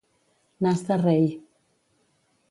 Nas 0.63 0.79
de 0.87 0.95
rei. 1.05 1.27